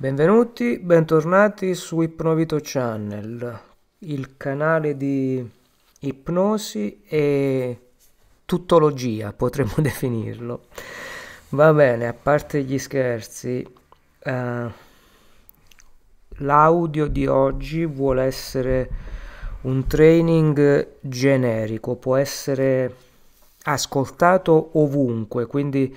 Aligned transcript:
Benvenuti, 0.00 0.78
bentornati 0.78 1.74
su 1.74 2.00
Ipnovito 2.00 2.58
Channel, 2.62 3.60
il 3.98 4.38
canale 4.38 4.96
di 4.96 5.46
ipnosi 5.98 7.02
e 7.06 7.78
tuttologia, 8.46 9.34
potremmo 9.34 9.74
definirlo. 9.76 10.62
Va 11.50 11.74
bene, 11.74 12.06
a 12.06 12.14
parte 12.14 12.62
gli 12.62 12.78
scherzi, 12.78 13.62
uh, 14.24 14.70
l'audio 16.38 17.06
di 17.06 17.26
oggi 17.26 17.84
vuole 17.84 18.22
essere 18.22 18.90
un 19.64 19.86
training 19.86 20.92
generico, 21.02 21.96
può 21.96 22.16
essere 22.16 22.94
ascoltato 23.64 24.70
ovunque, 24.78 25.44
quindi 25.44 25.94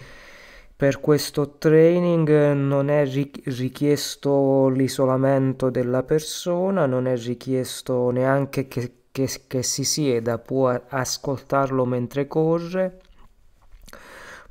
per 0.83 0.99
questo 0.99 1.51
training 1.59 2.51
non 2.51 2.89
è 2.89 3.05
richiesto 3.05 4.67
l'isolamento 4.67 5.69
della 5.69 6.03
persona, 6.03 6.85
non 6.85 7.07
è 7.07 7.15
richiesto 7.15 8.09
neanche 8.09 8.67
che, 8.67 8.91
che, 9.09 9.29
che 9.47 9.63
si 9.63 9.85
sieda, 9.85 10.39
può 10.39 10.77
ascoltarlo 10.89 11.85
mentre 11.85 12.27
corre, 12.27 12.99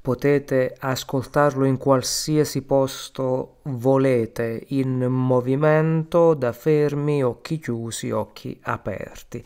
potete 0.00 0.74
ascoltarlo 0.78 1.66
in 1.66 1.76
qualsiasi 1.76 2.62
posto 2.62 3.56
volete, 3.64 4.64
in 4.68 5.04
movimento, 5.04 6.32
da 6.32 6.52
fermi, 6.52 7.22
occhi 7.22 7.58
chiusi, 7.58 8.10
occhi 8.10 8.58
aperti. 8.62 9.44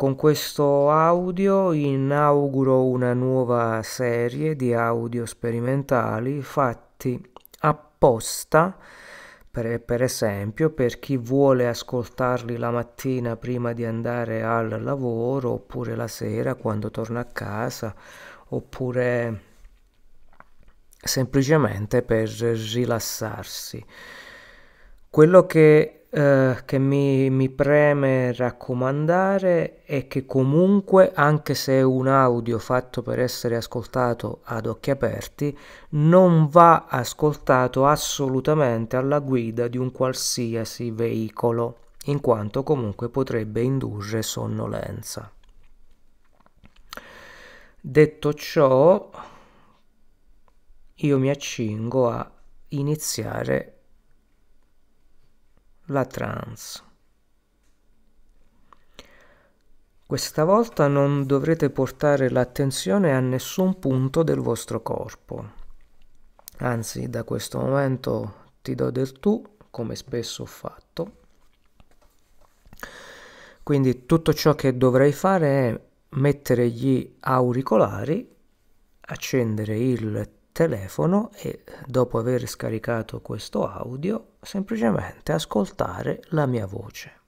Con 0.00 0.16
questo 0.16 0.90
audio 0.90 1.72
inauguro 1.72 2.86
una 2.86 3.12
nuova 3.12 3.82
serie 3.82 4.56
di 4.56 4.72
audio 4.72 5.26
sperimentali 5.26 6.40
fatti 6.40 7.22
apposta, 7.58 8.78
per, 9.50 9.78
per, 9.82 10.02
esempio, 10.02 10.70
per 10.70 10.98
chi 10.98 11.18
vuole 11.18 11.68
ascoltarli 11.68 12.56
la 12.56 12.70
mattina 12.70 13.36
prima 13.36 13.74
di 13.74 13.84
andare 13.84 14.42
al 14.42 14.82
lavoro, 14.82 15.50
oppure 15.50 15.94
la 15.94 16.08
sera 16.08 16.54
quando 16.54 16.90
torna 16.90 17.20
a 17.20 17.26
casa, 17.26 17.94
oppure 18.48 19.42
semplicemente 20.96 22.00
per 22.00 22.26
rilassarsi. 22.26 23.84
Quello 25.10 25.44
che 25.44 25.99
eh, 26.12 26.62
che 26.64 26.78
mi, 26.78 27.30
mi 27.30 27.48
preme 27.48 28.32
raccomandare 28.32 29.84
è 29.84 30.08
che 30.08 30.26
comunque, 30.26 31.12
anche 31.14 31.54
se 31.54 31.74
è 31.74 31.82
un 31.82 32.08
audio 32.08 32.58
fatto 32.58 33.00
per 33.02 33.20
essere 33.20 33.54
ascoltato 33.54 34.40
ad 34.44 34.66
occhi 34.66 34.90
aperti, 34.90 35.56
non 35.90 36.48
va 36.48 36.86
ascoltato 36.88 37.86
assolutamente 37.86 38.96
alla 38.96 39.20
guida 39.20 39.68
di 39.68 39.78
un 39.78 39.92
qualsiasi 39.92 40.90
veicolo, 40.90 41.78
in 42.06 42.20
quanto 42.20 42.64
comunque 42.64 43.08
potrebbe 43.08 43.60
indurre 43.60 44.22
sonnolenza. 44.22 45.30
Detto 47.80 48.34
ciò, 48.34 49.10
io 50.94 51.18
mi 51.18 51.30
accingo 51.30 52.10
a 52.10 52.30
iniziare 52.68 53.79
la 55.90 56.04
trance. 56.04 56.82
Questa 60.06 60.44
volta 60.44 60.88
non 60.88 61.26
dovrete 61.26 61.70
portare 61.70 62.30
l'attenzione 62.30 63.12
a 63.12 63.20
nessun 63.20 63.78
punto 63.78 64.22
del 64.22 64.40
vostro 64.40 64.82
corpo. 64.82 65.58
Anzi, 66.58 67.08
da 67.08 67.24
questo 67.24 67.58
momento 67.58 68.34
ti 68.62 68.74
do 68.74 68.90
del 68.90 69.12
tu, 69.12 69.56
come 69.70 69.94
spesso 69.94 70.42
ho 70.42 70.46
fatto. 70.46 71.18
Quindi 73.62 74.06
tutto 74.06 74.32
ciò 74.32 74.54
che 74.54 74.76
dovrei 74.76 75.12
fare 75.12 75.46
è 75.68 75.80
mettere 76.16 76.68
gli 76.68 77.16
auricolari, 77.20 78.28
accendere 79.00 79.78
il 79.78 80.28
telefono 80.52 81.30
e 81.34 81.64
dopo 81.86 82.18
aver 82.18 82.46
scaricato 82.46 83.20
questo 83.20 83.68
audio 83.68 84.32
semplicemente 84.40 85.32
ascoltare 85.32 86.22
la 86.28 86.46
mia 86.46 86.66
voce. 86.66 87.18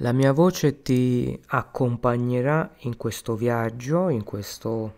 La 0.00 0.12
mia 0.12 0.32
voce 0.32 0.82
ti 0.82 1.40
accompagnerà 1.46 2.74
in 2.80 2.96
questo 2.96 3.34
viaggio, 3.34 4.08
in, 4.10 4.24
questo, 4.24 4.94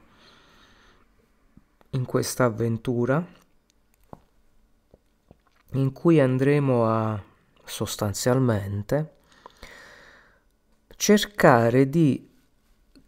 in 1.90 2.04
questa 2.04 2.44
avventura 2.44 3.24
in 5.72 5.92
cui 5.92 6.18
andremo 6.18 6.88
a 6.88 7.22
sostanzialmente 7.64 9.16
cercare 10.96 11.88
di 11.88 12.27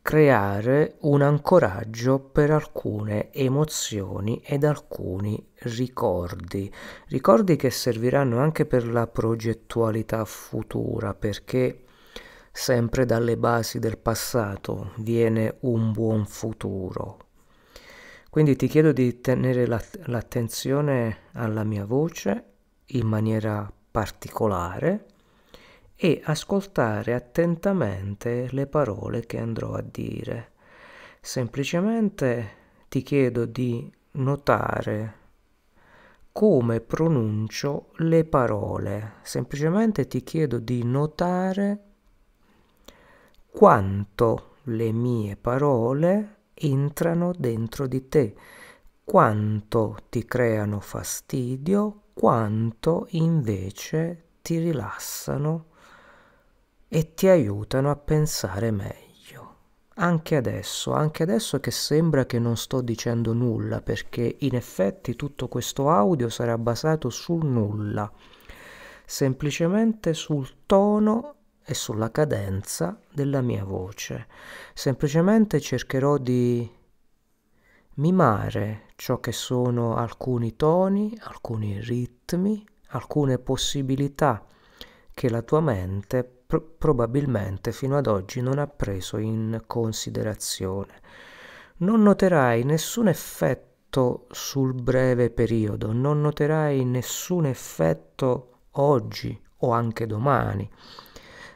creare 0.02 0.96
un 1.00 1.22
ancoraggio 1.22 2.18
per 2.18 2.50
alcune 2.50 3.30
emozioni 3.32 4.40
ed 4.44 4.64
alcuni 4.64 5.52
ricordi, 5.60 6.72
ricordi 7.08 7.56
che 7.56 7.70
serviranno 7.70 8.38
anche 8.38 8.66
per 8.66 8.86
la 8.86 9.06
progettualità 9.06 10.24
futura, 10.24 11.14
perché 11.14 11.84
sempre 12.50 13.04
dalle 13.04 13.36
basi 13.36 13.78
del 13.78 13.98
passato 13.98 14.92
viene 14.96 15.58
un 15.60 15.92
buon 15.92 16.26
futuro. 16.26 17.18
Quindi 18.30 18.56
ti 18.56 18.68
chiedo 18.68 18.92
di 18.92 19.20
tenere 19.20 19.66
l'attenzione 19.66 21.18
alla 21.32 21.64
mia 21.64 21.84
voce 21.84 22.44
in 22.86 23.06
maniera 23.06 23.70
particolare 23.90 25.06
e 26.02 26.22
ascoltare 26.24 27.12
attentamente 27.12 28.48
le 28.52 28.66
parole 28.66 29.26
che 29.26 29.38
andrò 29.38 29.74
a 29.74 29.82
dire. 29.82 30.52
Semplicemente 31.20 32.52
ti 32.88 33.02
chiedo 33.02 33.44
di 33.44 33.92
notare 34.12 35.18
come 36.32 36.80
pronuncio 36.80 37.90
le 37.96 38.24
parole. 38.24 39.16
Semplicemente 39.20 40.06
ti 40.06 40.22
chiedo 40.22 40.58
di 40.58 40.82
notare 40.84 41.84
quanto 43.50 44.54
le 44.64 44.92
mie 44.92 45.36
parole 45.36 46.36
entrano 46.54 47.34
dentro 47.36 47.86
di 47.86 48.08
te, 48.08 48.34
quanto 49.04 49.98
ti 50.08 50.24
creano 50.24 50.80
fastidio, 50.80 52.04
quanto 52.14 53.06
invece 53.10 54.28
ti 54.40 54.58
rilassano 54.58 55.66
e 56.92 57.14
ti 57.14 57.28
aiutano 57.28 57.88
a 57.88 57.94
pensare 57.94 58.72
meglio. 58.72 59.58
Anche 59.94 60.34
adesso, 60.34 60.92
anche 60.92 61.22
adesso 61.22 61.60
che 61.60 61.70
sembra 61.70 62.26
che 62.26 62.40
non 62.40 62.56
sto 62.56 62.80
dicendo 62.80 63.32
nulla, 63.32 63.80
perché 63.80 64.38
in 64.40 64.56
effetti 64.56 65.14
tutto 65.14 65.46
questo 65.46 65.88
audio 65.88 66.28
sarà 66.28 66.58
basato 66.58 67.08
sul 67.08 67.46
nulla, 67.46 68.10
semplicemente 69.04 70.14
sul 70.14 70.66
tono 70.66 71.34
e 71.64 71.74
sulla 71.74 72.10
cadenza 72.10 72.98
della 73.12 73.40
mia 73.40 73.62
voce. 73.62 74.26
Semplicemente 74.74 75.60
cercherò 75.60 76.18
di 76.18 76.68
mimare 77.94 78.86
ciò 78.96 79.20
che 79.20 79.30
sono 79.30 79.94
alcuni 79.94 80.56
toni, 80.56 81.16
alcuni 81.20 81.78
ritmi, 81.78 82.66
alcune 82.88 83.38
possibilità 83.38 84.44
che 85.14 85.28
la 85.28 85.42
tua 85.42 85.60
mente 85.60 86.39
pr- 86.50 86.62
probabilmente 86.78 87.70
fino 87.70 87.96
ad 87.96 88.08
oggi 88.08 88.40
non 88.40 88.58
ha 88.58 88.66
preso 88.66 89.18
in 89.18 89.62
considerazione. 89.66 91.00
Non 91.78 92.02
noterai 92.02 92.64
nessun 92.64 93.06
effetto 93.06 94.26
sul 94.30 94.74
breve 94.74 95.30
periodo, 95.30 95.92
non 95.92 96.20
noterai 96.20 96.84
nessun 96.84 97.46
effetto 97.46 98.62
oggi 98.72 99.40
o 99.58 99.70
anche 99.70 100.06
domani, 100.06 100.68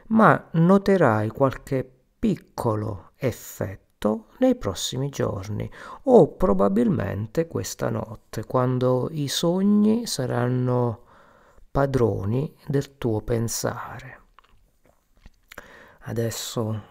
ma 0.07 0.47
noterai 0.51 1.29
qualche 1.29 1.89
piccolo 2.17 3.11
effetto 3.17 4.27
nei 4.37 4.55
prossimi 4.55 5.09
giorni 5.09 5.69
o 6.03 6.29
probabilmente 6.35 7.47
questa 7.47 7.89
notte, 7.89 8.45
quando 8.45 9.09
i 9.11 9.27
sogni 9.27 10.05
saranno 10.05 11.03
padroni 11.69 12.55
del 12.67 12.97
tuo 12.97 13.21
pensare. 13.21 14.24
Adesso 16.07 16.81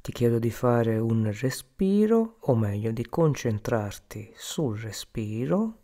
ti 0.00 0.10
chiedo 0.10 0.38
di 0.38 0.50
fare 0.50 0.96
un 0.96 1.30
respiro, 1.38 2.36
o 2.40 2.54
meglio 2.54 2.92
di 2.92 3.06
concentrarti 3.06 4.32
sul 4.34 4.78
respiro 4.78 5.80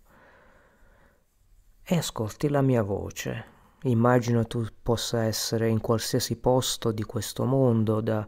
e 1.82 1.96
ascolti 1.98 2.48
la 2.48 2.62
mia 2.62 2.82
voce. 2.82 3.44
Immagino 3.82 4.46
tu 4.46 4.64
possa 4.82 5.24
essere 5.24 5.68
in 5.68 5.80
qualsiasi 5.80 6.36
posto 6.36 6.90
di 6.90 7.02
questo 7.02 7.44
mondo, 7.44 8.00
da, 8.00 8.26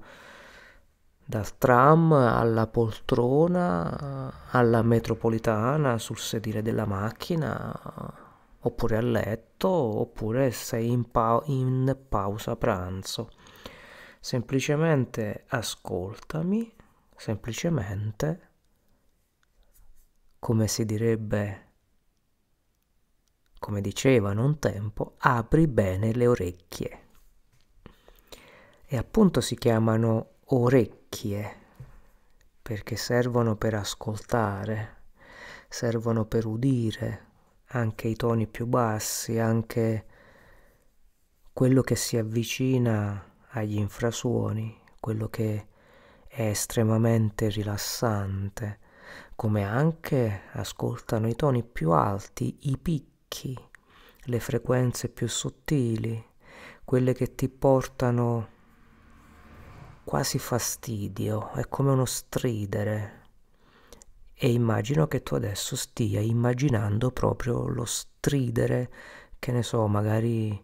dal 1.24 1.56
tram 1.56 2.12
alla 2.12 2.66
poltrona, 2.66 4.50
alla 4.50 4.82
metropolitana, 4.82 5.96
sul 5.96 6.18
sedile 6.18 6.60
della 6.60 6.84
macchina, 6.84 8.23
oppure 8.66 8.96
a 8.96 9.00
letto, 9.00 9.68
oppure 9.68 10.50
sei 10.50 10.90
in, 10.90 11.10
pa- 11.10 11.42
in 11.46 11.96
pausa 12.08 12.56
pranzo. 12.56 13.30
Semplicemente 14.20 15.44
ascoltami, 15.48 16.74
semplicemente, 17.14 18.50
come 20.38 20.66
si 20.66 20.84
direbbe, 20.84 21.72
come 23.58 23.80
dicevano 23.80 24.44
un 24.44 24.58
tempo, 24.58 25.14
apri 25.18 25.66
bene 25.66 26.12
le 26.12 26.26
orecchie. 26.26 27.02
E 28.86 28.96
appunto 28.96 29.40
si 29.40 29.56
chiamano 29.56 30.36
orecchie 30.46 31.62
perché 32.62 32.96
servono 32.96 33.56
per 33.56 33.74
ascoltare, 33.74 35.02
servono 35.68 36.24
per 36.24 36.46
udire 36.46 37.32
anche 37.74 38.08
i 38.08 38.14
toni 38.14 38.46
più 38.46 38.66
bassi, 38.66 39.38
anche 39.38 40.06
quello 41.52 41.82
che 41.82 41.96
si 41.96 42.16
avvicina 42.16 43.32
agli 43.50 43.76
infrasuoni, 43.76 44.80
quello 45.00 45.28
che 45.28 45.66
è 46.26 46.42
estremamente 46.48 47.48
rilassante, 47.48 48.78
come 49.34 49.64
anche 49.64 50.42
ascoltano 50.52 51.28
i 51.28 51.34
toni 51.34 51.64
più 51.64 51.90
alti, 51.90 52.56
i 52.62 52.78
picchi, 52.78 53.56
le 54.26 54.40
frequenze 54.40 55.08
più 55.08 55.28
sottili, 55.28 56.24
quelle 56.84 57.12
che 57.12 57.34
ti 57.34 57.48
portano 57.48 58.48
quasi 60.04 60.38
fastidio, 60.38 61.50
è 61.52 61.68
come 61.68 61.90
uno 61.90 62.04
stridere. 62.04 63.22
E 64.36 64.52
immagino 64.52 65.06
che 65.06 65.22
tu 65.22 65.36
adesso 65.36 65.76
stia 65.76 66.20
immaginando 66.20 67.10
proprio 67.12 67.66
lo 67.66 67.84
stridere, 67.84 68.90
che 69.38 69.52
ne 69.52 69.62
so, 69.62 69.86
magari 69.86 70.62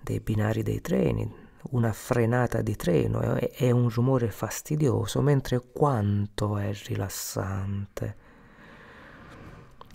dei 0.00 0.20
binari 0.20 0.62
dei 0.62 0.80
treni, 0.80 1.44
una 1.70 1.92
frenata 1.92 2.62
di 2.62 2.76
treno, 2.76 3.20
è, 3.20 3.70
un 3.70 3.88
rumore 3.88 4.30
fastidioso, 4.30 5.20
mentre 5.20 5.60
quanto 5.72 6.58
è 6.58 6.72
rilassante. 6.72 8.16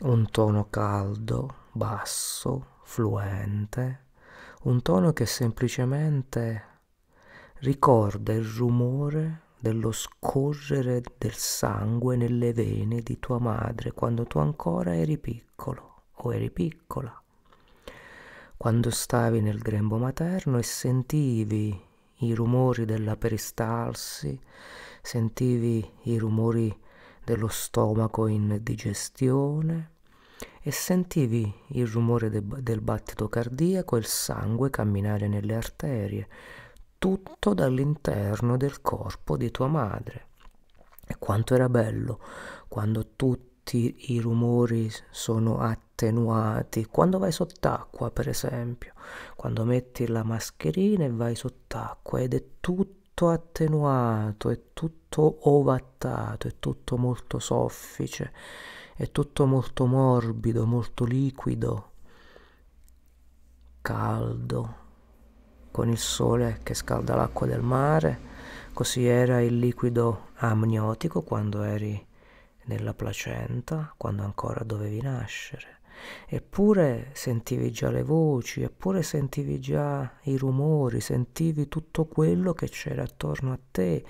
Un 0.02 0.30
tono 0.32 0.68
caldo, 0.70 1.56
basso, 1.72 2.80
fluente, 2.84 4.06
un 4.64 4.82
tono 4.82 5.14
che 5.14 5.26
semplicemente 5.26 6.64
ricorda 7.60 8.34
il 8.34 8.44
rumore 8.44 9.42
dello 9.62 9.92
scorrere 9.92 11.04
del 11.20 11.36
sangue 11.36 12.16
nelle 12.16 12.52
vene 12.52 13.02
di 13.02 13.20
tua 13.20 13.38
madre 13.38 13.92
quando 13.92 14.26
tu 14.26 14.40
ancora 14.40 14.96
eri 14.96 15.20
piccolo 15.20 16.06
o 16.14 16.34
eri 16.34 16.50
piccola, 16.50 17.22
quando 18.58 18.90
stavi 18.90 19.40
nel 19.40 19.60
grembo 19.60 19.98
materno 19.98 20.58
e 20.58 20.64
sentivi 20.64 21.80
i 22.22 22.34
rumori 22.34 22.86
della 22.86 23.16
peristalsi, 23.18 24.40
sentivi 25.00 25.88
i 26.06 26.18
rumori 26.18 26.76
dello 27.24 27.48
stomaco 27.48 28.26
in 28.26 28.60
digestione 28.64 29.92
e 30.64 30.72
sentivi 30.72 31.54
il 31.70 31.86
rumore 31.86 32.32
de- 32.32 32.42
del 32.62 32.82
battito 32.82 33.30
cardiaco 33.30 33.96
e 33.96 34.00
il 34.00 34.06
sangue 34.06 34.72
camminare 34.72 35.28
nelle 35.28 35.54
arterie 35.54 36.28
tutto 37.02 37.56
dall'interno 37.56 38.58
del 38.58 38.80
corpo 38.80 39.36
di 39.36 39.50
tua 39.50 39.66
madre. 39.66 40.28
E 41.08 41.16
quanto 41.18 41.56
era 41.56 41.68
bello 41.68 42.20
quando 42.68 43.14
tutti 43.16 44.14
i 44.14 44.20
rumori 44.20 44.88
sono 45.10 45.58
attenuati, 45.62 46.86
quando 46.86 47.18
vai 47.18 47.32
sott'acqua 47.32 48.12
per 48.12 48.30
esempio, 48.30 48.94
quando 49.36 49.66
metti 49.66 50.06
la 50.06 50.22
mascherina 50.22 51.06
e 51.06 51.10
vai 51.10 51.34
sott'acqua 51.34 52.20
ed 52.20 52.36
è 52.36 52.44
tutto 52.60 53.30
attenuato, 53.30 54.52
è 54.52 54.60
tutto 54.72 55.50
ovattato, 55.50 56.48
è 56.48 56.54
tutto 56.60 56.98
molto 56.98 57.40
soffice, 57.40 58.32
è 58.96 59.10
tutto 59.10 59.48
molto 59.48 59.88
morbido, 59.88 60.68
molto 60.68 61.04
liquido, 61.04 61.94
caldo 63.82 64.81
con 65.72 65.90
il 65.90 65.98
sole 65.98 66.60
che 66.64 66.74
scalda 66.74 67.16
l'acqua 67.16 67.48
del 67.48 67.62
mare, 67.62 68.20
così 68.74 69.06
era 69.06 69.42
il 69.42 69.58
liquido 69.58 70.30
amniotico 70.36 71.22
quando 71.22 71.64
eri 71.64 72.08
nella 72.66 72.94
placenta, 72.94 73.94
quando 73.98 74.24
ancora 74.24 74.64
dovevi 74.64 75.02
nascere. 75.02 75.80
Eppure 76.28 77.10
sentivi 77.14 77.72
già 77.72 77.90
le 77.90 78.04
voci, 78.04 78.62
eppure 78.62 79.04
sentivi 79.04 79.60
già 79.60 80.12
i 80.24 80.38
rumori, 80.38 81.00
sentivi 81.00 81.68
tutto 81.68 82.06
quello 82.06 82.54
che 82.54 82.70
c'era 82.70 83.04
attorno 83.04 83.52
a 83.52 83.60
te, 83.72 84.04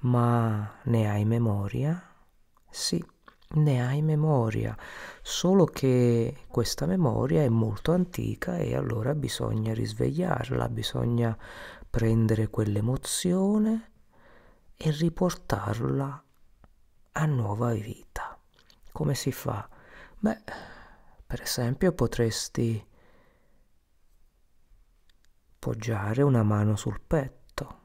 ma 0.00 0.78
ne 0.84 1.10
hai 1.10 1.24
memoria? 1.24 2.02
Sì, 2.68 3.02
ne 3.54 3.86
hai 3.86 4.02
memoria, 4.02 4.76
solo 5.20 5.64
che 5.64 6.44
questa 6.48 6.86
memoria 6.86 7.42
è 7.42 7.48
molto 7.48 7.92
antica 7.92 8.56
e 8.56 8.74
allora 8.74 9.14
bisogna 9.14 9.74
risvegliarla, 9.74 10.68
bisogna 10.68 11.36
prendere 11.88 12.48
quell'emozione 12.48 13.90
e 14.76 14.90
riportarla 14.90 16.24
a 17.12 17.26
nuova 17.26 17.72
vita. 17.72 18.38
Come 18.90 19.14
si 19.14 19.32
fa? 19.32 19.68
Beh, 20.18 20.42
per 21.26 21.42
esempio 21.42 21.92
potresti 21.92 22.86
poggiare 25.58 26.22
una 26.22 26.42
mano 26.42 26.76
sul 26.76 27.00
petto 27.00 27.80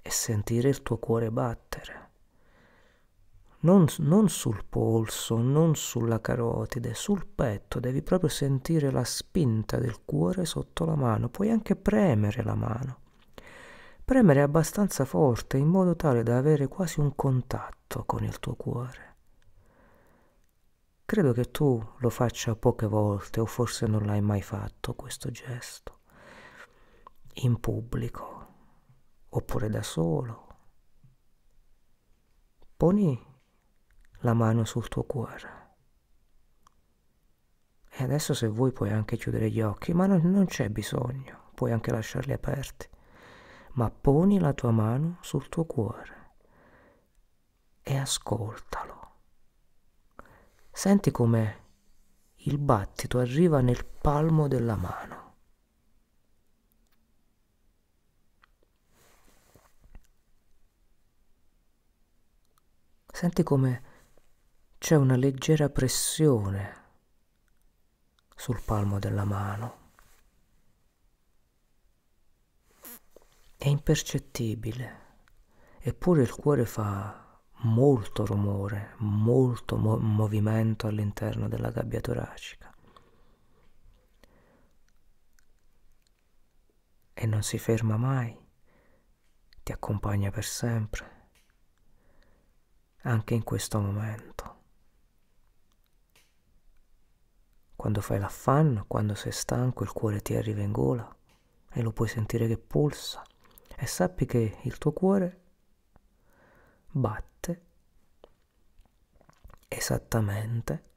e 0.00 0.10
sentire 0.10 0.68
il 0.68 0.82
tuo 0.82 0.98
cuore 0.98 1.30
battere 1.30 2.07
non, 3.60 3.86
non 3.98 4.28
sul 4.28 4.64
polso, 4.68 5.36
non 5.36 5.74
sulla 5.74 6.20
carotide, 6.20 6.94
sul 6.94 7.26
petto, 7.26 7.80
devi 7.80 8.02
proprio 8.02 8.28
sentire 8.28 8.90
la 8.92 9.02
spinta 9.02 9.78
del 9.78 10.04
cuore 10.04 10.44
sotto 10.44 10.84
la 10.84 10.94
mano, 10.94 11.28
puoi 11.28 11.50
anche 11.50 11.74
premere 11.74 12.44
la 12.44 12.54
mano. 12.54 13.00
Premere 14.04 14.42
abbastanza 14.42 15.04
forte 15.04 15.58
in 15.58 15.66
modo 15.66 15.96
tale 15.96 16.22
da 16.22 16.38
avere 16.38 16.68
quasi 16.68 17.00
un 17.00 17.14
contatto 17.14 18.04
con 18.04 18.22
il 18.22 18.38
tuo 18.38 18.54
cuore. 18.54 19.16
Credo 21.04 21.32
che 21.32 21.50
tu 21.50 21.82
lo 21.98 22.10
faccia 22.10 22.54
poche 22.54 22.86
volte 22.86 23.40
o 23.40 23.46
forse 23.46 23.86
non 23.86 24.04
l'hai 24.04 24.20
mai 24.20 24.42
fatto 24.42 24.94
questo 24.94 25.30
gesto. 25.30 25.98
In 27.42 27.58
pubblico 27.60 28.46
oppure 29.30 29.68
da 29.68 29.82
solo. 29.82 30.46
Poni 32.76 33.27
la 34.20 34.34
mano 34.34 34.64
sul 34.64 34.88
tuo 34.88 35.04
cuore. 35.04 35.56
E 37.88 38.04
adesso 38.04 38.34
se 38.34 38.46
vuoi 38.46 38.72
puoi 38.72 38.90
anche 38.90 39.16
chiudere 39.16 39.50
gli 39.50 39.60
occhi, 39.60 39.92
ma 39.92 40.06
non, 40.06 40.20
non 40.30 40.46
c'è 40.46 40.68
bisogno, 40.68 41.50
puoi 41.54 41.72
anche 41.72 41.90
lasciarli 41.90 42.32
aperti. 42.32 42.88
Ma 43.72 43.90
poni 43.90 44.38
la 44.38 44.52
tua 44.52 44.70
mano 44.70 45.18
sul 45.20 45.48
tuo 45.48 45.64
cuore 45.64 46.16
e 47.82 47.96
ascoltalo. 47.96 49.10
Senti 50.70 51.10
come 51.10 51.64
il 52.42 52.58
battito 52.58 53.18
arriva 53.18 53.60
nel 53.60 53.84
palmo 53.84 54.46
della 54.46 54.76
mano. 54.76 55.34
Senti 63.06 63.42
come 63.42 63.87
c'è 64.78 64.94
una 64.94 65.16
leggera 65.16 65.68
pressione 65.68 66.86
sul 68.34 68.62
palmo 68.64 69.00
della 69.00 69.24
mano. 69.24 69.86
È 73.56 73.66
impercettibile, 73.66 75.16
eppure 75.80 76.22
il 76.22 76.32
cuore 76.32 76.64
fa 76.64 77.42
molto 77.62 78.24
rumore, 78.24 78.94
molto 78.98 79.76
mo- 79.76 79.98
movimento 79.98 80.86
all'interno 80.86 81.48
della 81.48 81.70
gabbia 81.70 82.00
toracica. 82.00 82.72
E 87.14 87.26
non 87.26 87.42
si 87.42 87.58
ferma 87.58 87.96
mai, 87.96 88.38
ti 89.64 89.72
accompagna 89.72 90.30
per 90.30 90.44
sempre, 90.44 91.30
anche 93.02 93.34
in 93.34 93.42
questo 93.42 93.80
momento. 93.80 94.57
Quando 97.78 98.00
fai 98.00 98.18
l'affanno, 98.18 98.86
quando 98.88 99.14
sei 99.14 99.30
stanco, 99.30 99.84
il 99.84 99.92
cuore 99.92 100.20
ti 100.20 100.34
arriva 100.34 100.62
in 100.62 100.72
gola 100.72 101.16
e 101.70 101.80
lo 101.80 101.92
puoi 101.92 102.08
sentire 102.08 102.48
che 102.48 102.58
pulsa. 102.58 103.22
E 103.76 103.86
sappi 103.86 104.26
che 104.26 104.58
il 104.62 104.78
tuo 104.78 104.90
cuore 104.90 105.40
batte 106.88 107.66
esattamente 109.68 110.90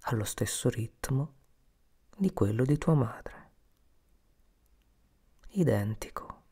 allo 0.00 0.24
stesso 0.24 0.68
ritmo 0.68 1.34
di 2.16 2.32
quello 2.32 2.64
di 2.64 2.76
tua 2.78 2.94
madre. 2.94 3.50
Identico. 5.50 6.42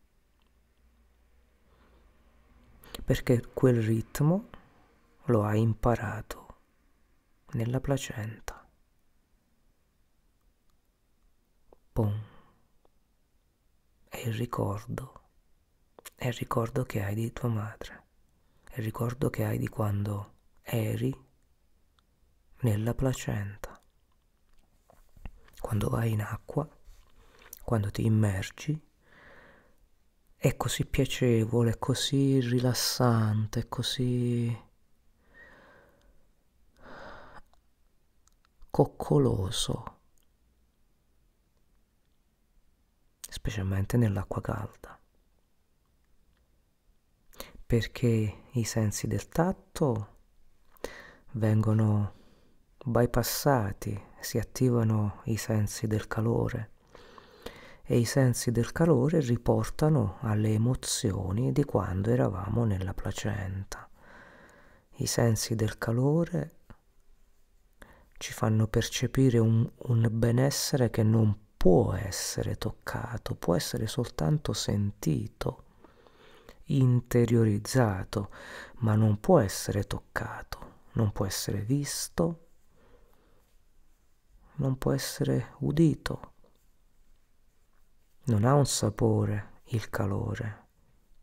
Perché 3.05 3.51
quel 3.53 3.83
ritmo 3.83 4.49
lo 5.25 5.43
hai 5.43 5.61
imparato 5.61 6.47
nella 7.55 7.81
placenta. 7.81 8.60
Pum. 12.01 12.19
È 14.09 14.17
il 14.17 14.33
ricordo, 14.33 15.21
è 16.15 16.29
il 16.29 16.33
ricordo 16.33 16.85
che 16.85 17.03
hai 17.03 17.15
di 17.15 17.31
tua 17.31 17.51
madre, 17.51 18.05
è 18.71 18.79
il 18.79 18.85
ricordo 18.85 19.29
che 19.29 19.45
hai 19.45 19.59
di 19.59 19.69
quando 19.69 20.33
eri 20.63 21.15
nella 22.61 22.95
placenta. 22.95 23.79
Quando 25.61 25.91
vai 25.91 26.13
in 26.13 26.23
acqua, 26.23 26.67
quando 27.63 27.91
ti 27.91 28.07
immergi, 28.07 28.81
è 30.37 30.57
così 30.57 30.87
piacevole, 30.87 31.73
è 31.73 31.79
così 31.79 32.41
rilassante, 32.41 33.61
è 33.61 33.69
così 33.69 34.59
coccoloso, 38.71 40.00
specialmente 43.41 43.97
nell'acqua 43.97 44.43
calda, 44.43 45.01
perché 47.65 48.43
i 48.51 48.65
sensi 48.65 49.07
del 49.07 49.29
tatto 49.29 50.17
vengono 51.33 52.13
bypassati, 52.85 54.09
si 54.21 54.37
attivano 54.37 55.23
i 55.25 55.39
sensi 55.39 55.87
del 55.87 56.07
calore 56.07 56.73
e 57.83 57.97
i 57.97 58.05
sensi 58.05 58.51
del 58.51 58.73
calore 58.73 59.21
riportano 59.21 60.19
alle 60.21 60.53
emozioni 60.53 61.51
di 61.51 61.65
quando 61.65 62.11
eravamo 62.11 62.67
nella 62.67 62.93
placenta. 62.93 63.89
I 64.97 65.07
sensi 65.07 65.55
del 65.55 65.79
calore 65.79 66.57
ci 68.19 68.35
fanno 68.35 68.67
percepire 68.67 69.39
un, 69.39 69.67
un 69.75 70.09
benessere 70.13 70.91
che 70.91 71.03
non 71.03 71.49
può 71.61 71.93
essere 71.93 72.57
toccato, 72.57 73.35
può 73.35 73.55
essere 73.55 73.87
soltanto 73.87 74.55
sentito, 74.55 75.65
interiorizzato, 76.65 78.31
ma 78.77 78.95
non 78.95 79.21
può 79.21 79.41
essere 79.41 79.85
toccato, 79.85 80.85
non 80.93 81.13
può 81.13 81.27
essere 81.27 81.61
visto, 81.61 82.47
non 84.55 84.79
può 84.79 84.93
essere 84.93 85.53
udito. 85.59 86.33
Non 88.25 88.47
ha 88.47 88.55
un 88.55 88.65
sapore 88.65 89.61
il 89.65 89.91
calore, 89.91 90.69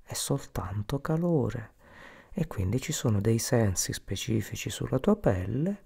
è 0.03 0.13
soltanto 0.13 1.01
calore 1.01 1.73
e 2.31 2.45
quindi 2.45 2.79
ci 2.79 2.91
sono 2.91 3.19
dei 3.21 3.39
sensi 3.39 3.91
specifici 3.91 4.69
sulla 4.69 4.99
tua 4.99 5.15
pelle 5.15 5.85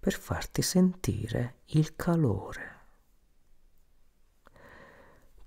per 0.00 0.14
farti 0.14 0.62
sentire 0.62 1.60
il 1.66 1.94
calore, 1.94 2.78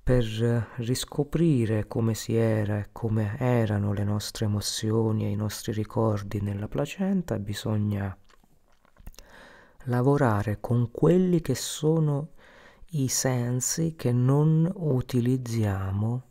per 0.03 0.23
riscoprire 0.75 1.87
come 1.87 2.13
si 2.13 2.35
era 2.35 2.77
e 2.77 2.89
come 2.91 3.35
erano 3.39 3.93
le 3.93 4.03
nostre 4.03 4.45
emozioni 4.45 5.25
e 5.25 5.31
i 5.31 5.35
nostri 5.35 5.71
ricordi 5.71 6.39
nella 6.39 6.67
placenta 6.67 7.39
bisogna 7.39 8.15
lavorare 9.85 10.59
con 10.59 10.91
quelli 10.91 11.41
che 11.41 11.55
sono 11.55 12.33
i 12.91 13.07
sensi 13.07 13.95
che 13.95 14.11
non 14.11 14.71
utilizziamo 14.71 16.27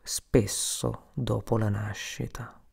spesso 0.00 1.10
dopo 1.12 1.58
la 1.58 1.68
nascita. 1.68 2.65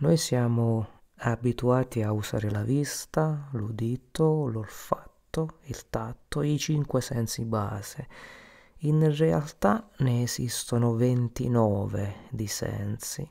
Noi 0.00 0.16
siamo 0.16 1.02
abituati 1.18 2.00
a 2.00 2.12
usare 2.12 2.48
la 2.48 2.62
vista, 2.62 3.50
l'udito, 3.52 4.46
l'olfatto, 4.46 5.58
il 5.64 5.90
tatto, 5.90 6.40
i 6.40 6.58
cinque 6.58 7.02
sensi 7.02 7.44
base. 7.44 8.08
In 8.78 9.14
realtà 9.14 9.90
ne 9.98 10.22
esistono 10.22 10.94
29 10.94 12.28
di 12.30 12.46
sensi. 12.46 13.28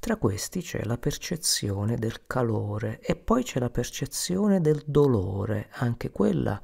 Tra 0.00 0.16
questi 0.16 0.60
c'è 0.60 0.82
la 0.82 0.98
percezione 0.98 1.94
del 1.94 2.26
calore 2.26 2.98
e 2.98 3.14
poi 3.14 3.44
c'è 3.44 3.60
la 3.60 3.70
percezione 3.70 4.60
del 4.60 4.82
dolore, 4.84 5.68
anche 5.74 6.10
quella 6.10 6.60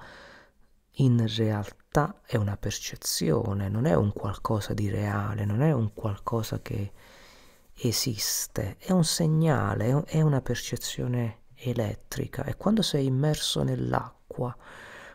in 0.94 1.24
realtà 1.36 2.22
è 2.26 2.34
una 2.34 2.56
percezione, 2.56 3.68
non 3.68 3.84
è 3.84 3.94
un 3.94 4.12
qualcosa 4.12 4.74
di 4.74 4.88
reale, 4.90 5.44
non 5.44 5.60
è 5.62 5.70
un 5.70 5.92
qualcosa 5.94 6.60
che 6.60 6.90
esiste, 7.78 8.76
è 8.78 8.92
un 8.92 9.04
segnale, 9.04 10.04
è 10.04 10.22
una 10.22 10.40
percezione 10.40 11.42
elettrica 11.54 12.44
e 12.44 12.56
quando 12.56 12.82
sei 12.82 13.06
immerso 13.06 13.62
nell'acqua, 13.62 14.56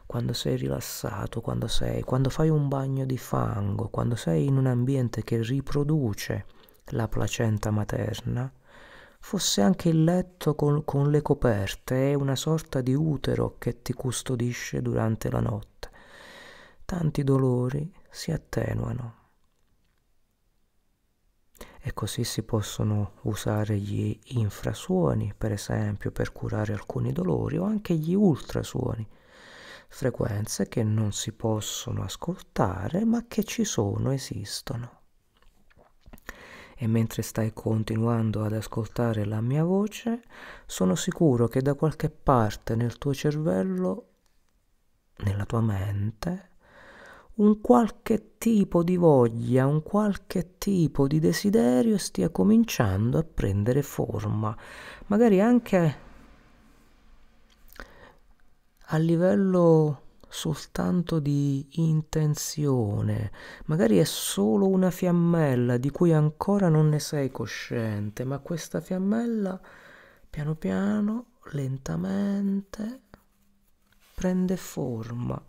quando 0.05 0.33
sei 0.33 0.57
rilassato, 0.57 1.41
quando 1.41 1.67
sei, 1.67 2.03
quando 2.03 2.29
fai 2.29 2.49
un 2.49 2.67
bagno 2.67 3.05
di 3.05 3.17
fango, 3.17 3.89
quando 3.89 4.15
sei 4.15 4.45
in 4.45 4.57
un 4.57 4.67
ambiente 4.67 5.23
che 5.23 5.41
riproduce 5.41 6.45
la 6.87 7.07
placenta 7.07 7.71
materna, 7.71 8.51
fosse 9.19 9.61
anche 9.61 9.89
il 9.89 10.03
letto 10.03 10.55
con, 10.55 10.83
con 10.83 11.09
le 11.09 11.21
coperte, 11.21 12.11
è 12.11 12.13
una 12.13 12.35
sorta 12.35 12.81
di 12.81 12.93
utero 12.93 13.55
che 13.57 13.81
ti 13.81 13.93
custodisce 13.93 14.81
durante 14.81 15.31
la 15.31 15.39
notte. 15.39 15.89
Tanti 16.83 17.23
dolori 17.23 17.91
si 18.09 18.31
attenuano 18.31 19.20
e 21.83 21.93
così 21.93 22.23
si 22.23 22.43
possono 22.43 23.13
usare 23.23 23.75
gli 23.77 24.17
infrasuoni, 24.35 25.33
per 25.35 25.51
esempio, 25.51 26.11
per 26.11 26.31
curare 26.31 26.73
alcuni 26.73 27.11
dolori 27.11 27.57
o 27.57 27.63
anche 27.63 27.95
gli 27.95 28.13
ultrasuoni, 28.13 29.07
frequenze 29.87 30.67
che 30.67 30.83
non 30.83 31.11
si 31.11 31.31
possono 31.31 32.03
ascoltare 32.03 33.03
ma 33.03 33.25
che 33.27 33.43
ci 33.43 33.63
sono, 33.63 34.11
esistono. 34.11 34.99
E 36.75 36.87
mentre 36.87 37.23
stai 37.23 37.51
continuando 37.51 38.43
ad 38.43 38.53
ascoltare 38.53 39.25
la 39.25 39.41
mia 39.41 39.63
voce, 39.63 40.23
sono 40.67 40.95
sicuro 40.95 41.47
che 41.47 41.61
da 41.61 41.73
qualche 41.73 42.11
parte 42.11 42.75
nel 42.75 42.99
tuo 42.99 43.13
cervello, 43.13 44.07
nella 45.17 45.45
tua 45.45 45.61
mente, 45.61 46.50
un 47.35 47.61
qualche 47.61 48.37
tipo 48.37 48.83
di 48.83 48.97
voglia, 48.97 49.65
un 49.65 49.81
qualche 49.81 50.57
tipo 50.57 51.07
di 51.07 51.19
desiderio 51.19 51.97
stia 51.97 52.29
cominciando 52.29 53.17
a 53.17 53.23
prendere 53.23 53.81
forma, 53.81 54.55
magari 55.07 55.39
anche 55.39 56.09
a 58.93 58.97
livello 58.97 60.01
soltanto 60.27 61.19
di 61.19 61.65
intenzione, 61.71 63.31
magari 63.65 63.97
è 63.97 64.03
solo 64.03 64.67
una 64.67 64.91
fiammella 64.91 65.77
di 65.77 65.89
cui 65.89 66.13
ancora 66.13 66.67
non 66.69 66.89
ne 66.89 66.99
sei 66.99 67.31
cosciente, 67.31 68.25
ma 68.25 68.39
questa 68.39 68.81
fiammella 68.81 69.59
piano 70.29 70.55
piano, 70.55 71.25
lentamente, 71.51 73.01
prende 74.13 74.57
forma 74.57 75.41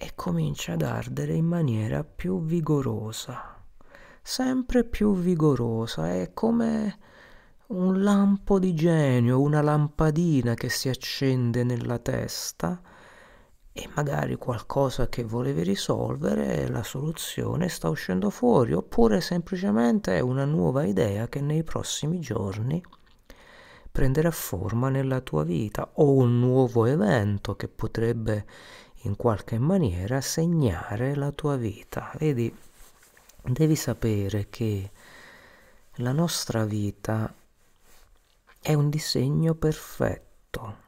e 0.00 0.12
comincia 0.14 0.74
ad 0.74 0.82
ardere 0.82 1.34
in 1.34 1.44
maniera 1.44 2.04
più 2.04 2.40
vigorosa, 2.44 3.60
sempre 4.22 4.84
più 4.84 5.12
vigorosa, 5.14 6.12
è 6.12 6.30
come 6.32 6.98
un 7.66 8.00
lampo 8.02 8.60
di 8.60 8.74
genio, 8.74 9.40
una 9.40 9.60
lampadina 9.60 10.54
che 10.54 10.68
si 10.68 10.88
accende 10.88 11.64
nella 11.64 11.98
testa 11.98 12.80
e 13.72 13.88
magari 13.94 14.36
qualcosa 14.36 15.08
che 15.08 15.24
volevi 15.24 15.64
risolvere, 15.64 16.68
la 16.68 16.84
soluzione 16.84 17.68
sta 17.68 17.88
uscendo 17.88 18.30
fuori, 18.30 18.72
oppure 18.74 19.20
semplicemente 19.20 20.16
è 20.16 20.20
una 20.20 20.44
nuova 20.44 20.84
idea 20.84 21.28
che 21.28 21.40
nei 21.40 21.64
prossimi 21.64 22.20
giorni 22.20 22.80
prenderà 23.90 24.30
forma 24.30 24.90
nella 24.90 25.20
tua 25.20 25.42
vita 25.42 25.90
o 25.94 26.12
un 26.12 26.38
nuovo 26.38 26.86
evento 26.86 27.56
che 27.56 27.66
potrebbe 27.66 28.46
in 29.08 29.16
qualche 29.16 29.58
maniera 29.58 30.20
segnare 30.20 31.14
la 31.14 31.32
tua 31.32 31.56
vita. 31.56 32.12
Vedi, 32.18 32.54
devi 33.42 33.74
sapere 33.74 34.48
che 34.50 34.90
la 35.96 36.12
nostra 36.12 36.64
vita 36.64 37.32
è 38.60 38.74
un 38.74 38.90
disegno 38.90 39.54
perfetto. 39.54 40.86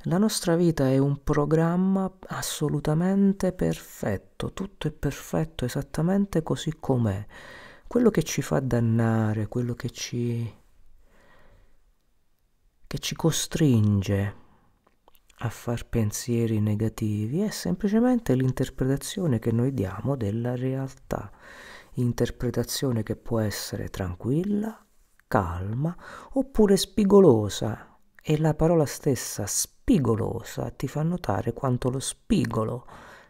La 0.00 0.18
nostra 0.18 0.54
vita 0.54 0.88
è 0.88 0.98
un 0.98 1.24
programma 1.24 2.12
assolutamente 2.28 3.52
perfetto, 3.52 4.52
tutto 4.52 4.86
è 4.86 4.92
perfetto 4.92 5.64
esattamente 5.64 6.42
così 6.42 6.76
com'è. 6.78 7.26
Quello 7.88 8.10
che 8.10 8.22
ci 8.22 8.42
fa 8.42 8.60
dannare, 8.60 9.48
quello 9.48 9.74
che 9.74 9.90
ci, 9.90 10.54
che 12.86 12.98
ci 12.98 13.16
costringe 13.16 14.44
a 15.40 15.50
far 15.50 15.86
pensieri 15.86 16.60
negativi 16.60 17.40
è 17.42 17.50
semplicemente 17.50 18.34
l'interpretazione 18.34 19.38
che 19.38 19.52
noi 19.52 19.74
diamo 19.74 20.16
della 20.16 20.56
realtà, 20.56 21.30
interpretazione 21.94 23.02
che 23.02 23.16
può 23.16 23.40
essere 23.40 23.88
tranquilla, 23.88 24.82
calma 25.28 25.94
oppure 26.32 26.76
spigolosa 26.76 27.98
e 28.22 28.38
la 28.38 28.54
parola 28.54 28.86
stessa 28.86 29.46
spigolosa 29.46 30.70
ti 30.70 30.88
fa 30.88 31.02
notare 31.02 31.52
quanto 31.52 31.90
lo 31.90 32.00
spigolo 32.00 32.86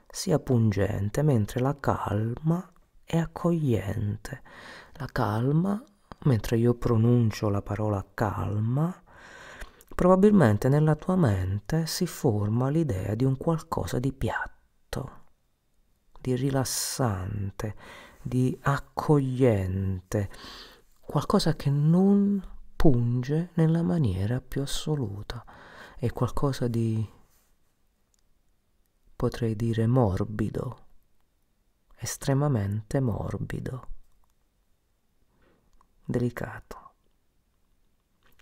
sia 0.09 0.39
pungente 0.39 1.23
mentre 1.23 1.61
la 1.61 1.77
calma 1.79 2.71
è 3.05 3.19
accogliente. 3.19 4.43
La 4.95 5.09
calma, 5.13 5.83
mentre 6.25 6.57
io 6.57 6.75
pronuncio 6.75 7.49
la 7.49 7.63
parola 7.63 8.05
calma, 8.15 9.03
Probabilmente 9.97 10.69
nella 10.69 10.95
tua 10.95 11.17
mente 11.17 11.87
si 11.87 12.07
forma 12.07 12.69
l'idea 12.69 13.15
di 13.15 13.25
un 13.25 13.39
qualcosa 13.39 13.99
di 13.99 14.13
piatto, 14.13 15.25
di 16.21 16.37
rilassante, 16.37 17.75
di 18.21 18.55
accogliente, 18.61 20.29
qualcosa 21.01 21.57
che 21.57 21.71
non 21.71 22.47
punge 22.77 23.53
nella 23.55 23.83
maniera 23.83 24.43
più 24.43 24.61
assoluta, 24.61 25.43
è 25.97 26.13
qualcosa 26.13 26.69
di, 26.69 27.11
potrei 29.17 29.57
dire, 29.57 29.87
morbido, 29.87 30.89
estremamente 31.97 33.01
morbido, 33.01 33.89
delicato, 36.05 36.93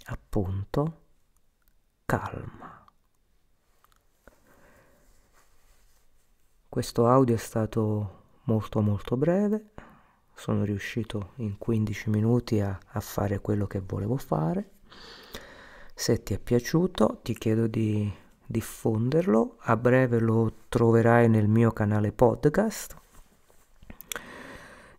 appunto 0.07 1.03
calma. 2.05 2.87
Questo 6.69 7.07
audio 7.07 7.35
è 7.35 7.39
stato 7.39 8.23
molto 8.45 8.81
molto 8.81 9.17
breve, 9.17 9.71
sono 10.35 10.65
riuscito 10.65 11.33
in 11.37 11.57
15 11.57 12.11
minuti 12.11 12.61
a, 12.61 12.79
a 12.85 13.01
fare 13.01 13.41
quello 13.41 13.67
che 13.67 13.81
volevo 13.81 14.17
fare. 14.17 14.71
Se 15.95 16.23
ti 16.23 16.35
è 16.35 16.39
piaciuto 16.39 17.21
ti 17.23 17.35
chiedo 17.35 17.69
di 17.69 18.13
diffonderlo, 18.45 19.57
a 19.61 19.77
breve 19.77 20.19
lo 20.19 20.53
troverai 20.69 21.29
nel 21.29 21.49
mio 21.49 21.71
canale 21.71 22.11
podcast 22.11 22.97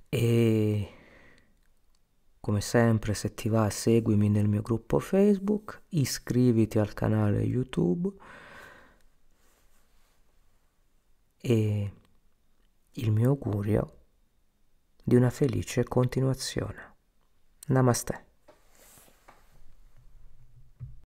e 0.08 0.95
come 2.46 2.62
sempre, 2.62 3.16
se 3.16 3.34
ti 3.34 3.50
va, 3.50 3.72
seguimi 3.72 4.30
nel 4.30 4.48
mio 4.48 4.62
gruppo 4.62 5.00
Facebook, 5.00 5.82
iscriviti 5.90 6.78
al 6.78 6.94
canale 6.94 7.42
YouTube 7.42 8.08
e 11.42 11.94
il 12.92 13.12
mio 13.12 13.30
augurio 13.30 14.02
di 15.04 15.16
una 15.16 15.32
felice 15.32 15.86
continuazione. 15.86 16.94
Namaste. 17.66 18.35